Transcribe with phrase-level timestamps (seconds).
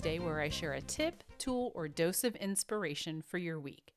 [0.00, 3.92] Tuesday, where I share a tip, tool, or dose of inspiration for your week.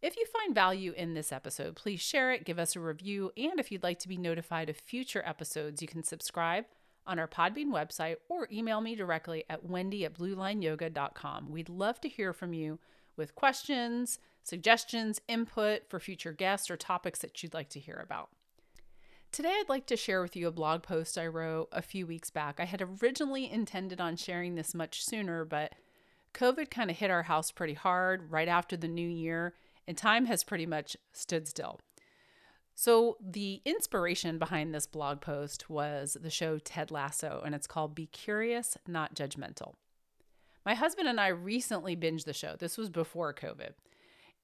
[0.00, 3.60] If you find value in this episode, please share it, give us a review, and
[3.60, 6.64] if you'd like to be notified of future episodes, you can subscribe
[7.06, 11.50] on our Podbean website or email me directly at wendy at bluelineyoga.com.
[11.50, 12.78] We'd love to hear from you
[13.14, 18.30] with questions, suggestions, input for future guests, or topics that you'd like to hear about.
[19.34, 22.30] Today, I'd like to share with you a blog post I wrote a few weeks
[22.30, 22.60] back.
[22.60, 25.72] I had originally intended on sharing this much sooner, but
[26.34, 29.54] COVID kind of hit our house pretty hard right after the new year,
[29.88, 31.80] and time has pretty much stood still.
[32.76, 37.96] So, the inspiration behind this blog post was the show Ted Lasso, and it's called
[37.96, 39.74] Be Curious, Not Judgmental.
[40.64, 42.54] My husband and I recently binged the show.
[42.56, 43.72] This was before COVID,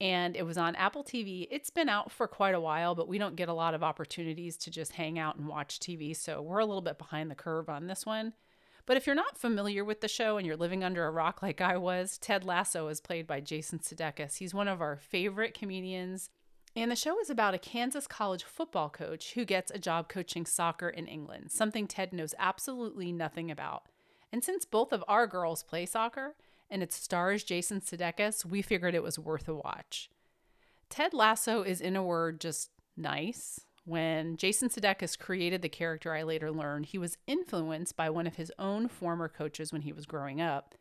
[0.00, 1.46] and it was on Apple TV.
[1.50, 4.56] It's been out for quite a while, but we don't get a lot of opportunities
[4.58, 7.68] to just hang out and watch TV, so we're a little bit behind the curve
[7.68, 8.32] on this one.
[8.86, 11.60] But if you're not familiar with the show and you're living under a rock like
[11.60, 14.38] I was, Ted Lasso is played by Jason Sudeikis.
[14.38, 16.30] He's one of our favorite comedians
[16.76, 20.46] and the show is about a Kansas college football coach who gets a job coaching
[20.46, 23.86] soccer in England, something Ted knows absolutely nothing about.
[24.32, 26.36] And since both of our girls play soccer
[26.70, 30.10] and it stars Jason Sudeikis, we figured it was worth a watch.
[30.88, 33.60] Ted Lasso is, in a word, just nice.
[33.84, 38.36] When Jason Sudeikis created the character I later learned, he was influenced by one of
[38.36, 40.74] his own former coaches when he was growing up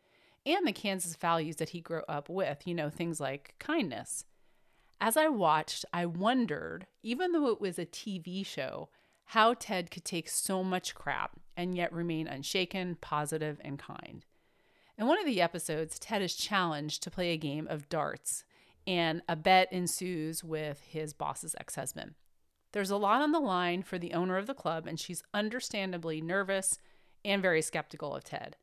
[0.46, 4.24] and the Kansas values that he grew up with, you know, things like kindness.
[5.00, 8.88] As I watched, I wondered, even though it was a TV show,
[9.26, 14.24] how Ted could take so much crap and yet remain unshaken, positive, and kind.
[15.00, 18.44] In one of the episodes, Ted is challenged to play a game of darts,
[18.86, 22.14] and a bet ensues with his boss's ex husband.
[22.72, 26.20] There's a lot on the line for the owner of the club, and she's understandably
[26.20, 26.78] nervous
[27.24, 28.56] and very skeptical of Ted.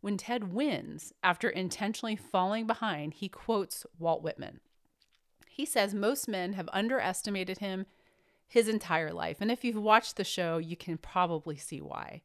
[0.00, 4.60] When Ted wins, after intentionally falling behind, he quotes Walt Whitman
[5.56, 7.86] he says most men have underestimated him
[8.46, 9.38] his entire life.
[9.40, 12.20] And if you've watched the show, you can probably see why.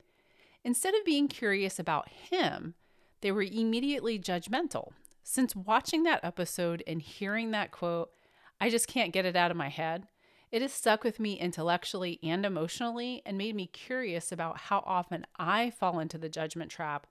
[0.66, 2.74] Instead of being curious about him,
[3.22, 4.92] they were immediately judgmental.
[5.24, 8.12] Since watching that episode and hearing that quote,
[8.60, 10.08] I just can't get it out of my head.
[10.52, 15.26] It has stuck with me intellectually and emotionally and made me curious about how often
[15.40, 17.08] I fall into the judgment trap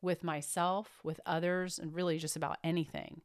[0.00, 3.20] with myself, with others, and really just about anything.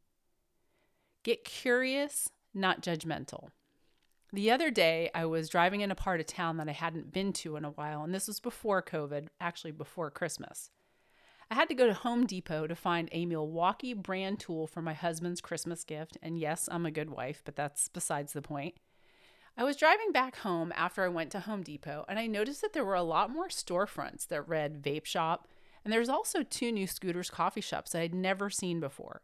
[1.24, 3.52] Get curious, not judgmental.
[4.34, 7.32] The other day, I was driving in a part of town that I hadn't been
[7.34, 10.72] to in a while, and this was before COVID, actually before Christmas.
[11.54, 14.96] I had to go to Home Depot to find a Milwaukee brand tool for my
[14.96, 18.74] husband's Christmas gift, and yes, I'm a good wife, but that's besides the point.
[19.56, 22.74] I was driving back home after I went to Home Depot, and I noticed that
[22.74, 25.48] there were a lot more storefronts that read vape shop,
[25.86, 29.22] and there's also two new Scooter's coffee shops I had never seen before.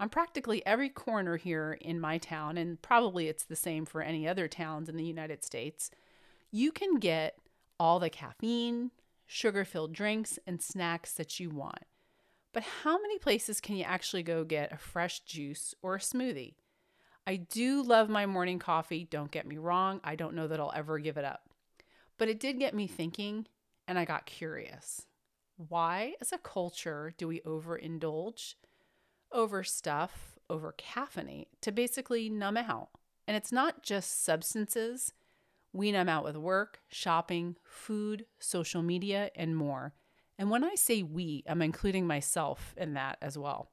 [0.00, 4.26] On practically every corner here in my town, and probably it's the same for any
[4.26, 5.92] other towns in the United States,
[6.50, 7.38] you can get
[7.78, 8.90] all the caffeine,
[9.28, 11.84] sugar filled drinks, and snacks that you want.
[12.52, 16.54] But how many places can you actually go get a fresh juice or a smoothie?
[17.24, 20.00] I do love my morning coffee, don't get me wrong.
[20.02, 21.42] I don't know that I'll ever give it up.
[22.16, 23.46] But it did get me thinking,
[23.86, 25.06] and I got curious.
[25.56, 28.54] Why, as a culture, do we overindulge?
[29.32, 32.88] over stuff, over caffeinate to basically numb out.
[33.26, 35.12] And it's not just substances.
[35.78, 39.94] We numb out with work, shopping, food, social media, and more.
[40.36, 43.70] And when I say we, I'm including myself in that as well.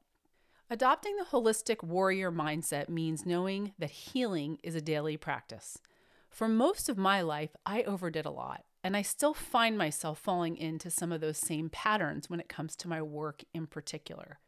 [0.70, 5.78] Adopting the holistic warrior mindset means knowing that healing is a daily practice.
[6.30, 10.56] For most of my life, I overdid a lot, and I still find myself falling
[10.56, 14.38] into some of those same patterns when it comes to my work in particular.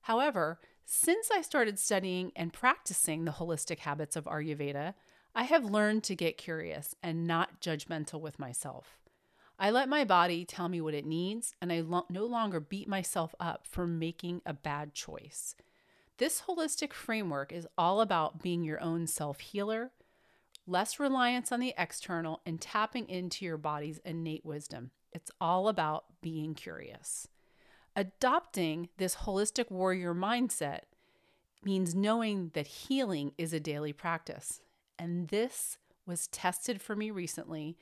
[0.00, 4.94] However, since I started studying and practicing the holistic habits of Ayurveda,
[5.38, 8.98] I have learned to get curious and not judgmental with myself.
[9.56, 12.88] I let my body tell me what it needs, and I lo- no longer beat
[12.88, 15.54] myself up for making a bad choice.
[16.16, 19.92] This holistic framework is all about being your own self healer,
[20.66, 24.90] less reliance on the external, and tapping into your body's innate wisdom.
[25.12, 27.28] It's all about being curious.
[27.94, 30.80] Adopting this holistic warrior mindset
[31.62, 34.62] means knowing that healing is a daily practice.
[34.98, 37.76] And this was tested for me recently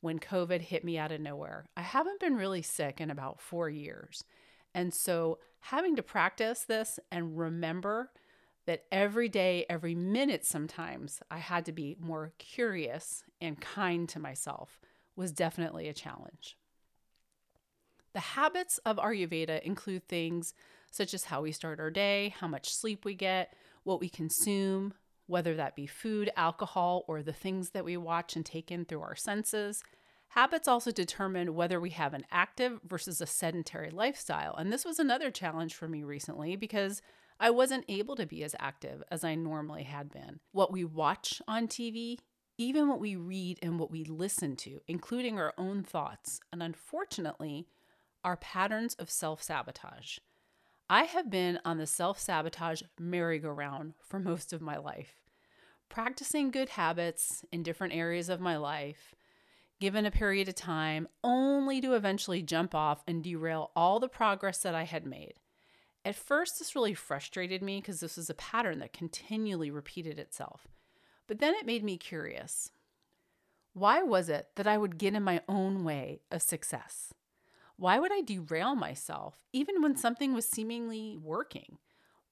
[0.00, 1.66] when COVID hit me out of nowhere.
[1.76, 4.24] I haven't been really sick in about four years.
[4.74, 8.10] And so having to practice this and remember
[8.66, 14.20] that every day, every minute, sometimes I had to be more curious and kind to
[14.20, 14.78] myself
[15.16, 16.56] was definitely a challenge.
[18.12, 20.54] The habits of Ayurveda include things
[20.90, 23.54] such as how we start our day, how much sleep we get,
[23.84, 24.94] what we consume,
[25.28, 29.02] whether that be food, alcohol, or the things that we watch and take in through
[29.02, 29.82] our senses.
[30.32, 34.54] Habits also determine whether we have an active versus a sedentary lifestyle.
[34.56, 37.00] And this was another challenge for me recently because
[37.40, 40.40] I wasn't able to be as active as I normally had been.
[40.52, 42.18] What we watch on TV,
[42.58, 47.68] even what we read and what we listen to, including our own thoughts, and unfortunately,
[48.24, 50.18] our patterns of self sabotage.
[50.90, 55.20] I have been on the self sabotage merry-go-round for most of my life,
[55.90, 59.14] practicing good habits in different areas of my life,
[59.80, 64.58] given a period of time, only to eventually jump off and derail all the progress
[64.58, 65.34] that I had made.
[66.06, 70.66] At first, this really frustrated me because this was a pattern that continually repeated itself.
[71.26, 72.70] But then it made me curious.
[73.74, 77.12] Why was it that I would get in my own way of success?
[77.78, 81.78] Why would I derail myself even when something was seemingly working?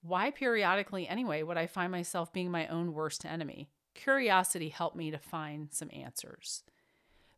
[0.02, 3.68] Why, periodically anyway, would I find myself being my own worst enemy?
[3.94, 6.64] Curiosity helped me to find some answers.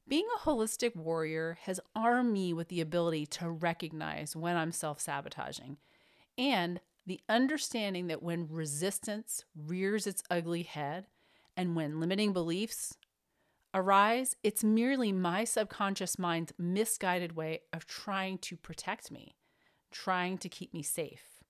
[0.09, 5.01] Being a holistic warrior has armed me with the ability to recognize when I'm self
[5.01, 5.77] sabotaging
[6.39, 11.09] and the understanding that when resistance rears its ugly head
[11.59, 12.97] and when limiting beliefs
[13.75, 19.37] arise, it's merely my subconscious mind's misguided way of trying to protect me,
[19.91, 21.43] trying to keep me safe.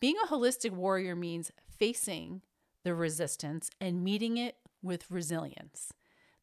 [0.00, 2.42] Being a holistic warrior means facing
[2.82, 5.92] the resistance and meeting it with resilience.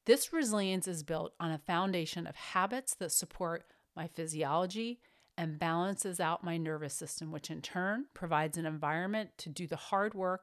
[0.06, 3.66] This resilience is built on a foundation of habits that support
[3.96, 5.00] my physiology
[5.38, 9.76] and balances out my nervous system, which in turn provides an environment to do the
[9.76, 10.42] hard work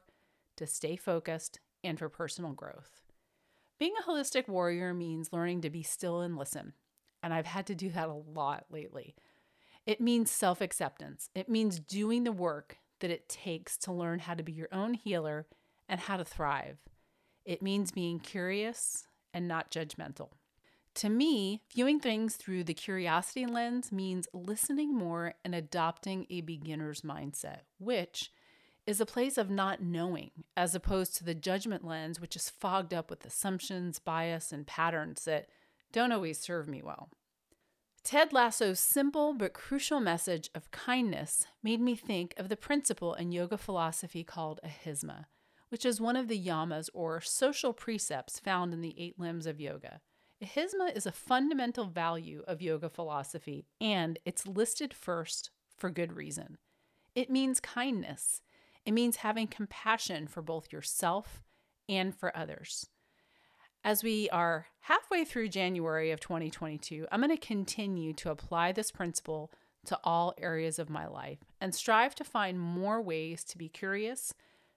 [0.56, 3.07] to stay focused and for personal growth.
[3.78, 6.72] Being a holistic warrior means learning to be still and listen.
[7.22, 9.14] And I've had to do that a lot lately.
[9.86, 14.34] It means self acceptance, it means doing the work that it takes to learn how
[14.34, 15.46] to be your own healer
[15.88, 16.78] and how to thrive.
[17.44, 20.30] It means being curious and not judgmental.
[20.96, 27.02] To me, viewing things through the curiosity lens means listening more and adopting a beginner's
[27.02, 28.32] mindset, which
[28.88, 32.94] is a place of not knowing, as opposed to the judgment lens, which is fogged
[32.94, 35.46] up with assumptions, bias, and patterns that
[35.92, 37.10] don't always serve me well.
[38.02, 43.30] Ted Lasso's simple but crucial message of kindness made me think of the principle in
[43.30, 45.26] yoga philosophy called ahimsa,
[45.68, 49.60] which is one of the yamas or social precepts found in the eight limbs of
[49.60, 50.00] yoga.
[50.40, 56.56] Ahimsa is a fundamental value of yoga philosophy, and it's listed first for good reason.
[57.14, 58.40] It means kindness,
[58.88, 61.42] it means having compassion for both yourself
[61.90, 62.86] and for others.
[63.84, 68.90] As we are halfway through January of 2022, I'm going to continue to apply this
[68.90, 69.52] principle
[69.84, 74.32] to all areas of my life and strive to find more ways to be curious,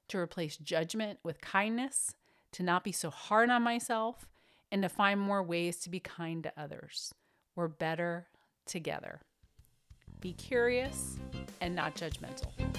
[0.10, 2.14] to replace judgment with kindness,
[2.52, 4.28] to not be so hard on myself,
[4.74, 7.14] and to find more ways to be kind to others.
[7.56, 8.28] We're better
[8.66, 9.22] together.
[10.20, 11.16] Be curious
[11.62, 12.71] and not judgmental.